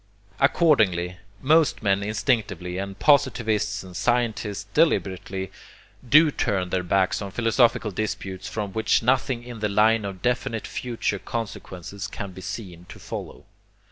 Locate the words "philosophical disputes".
7.29-8.47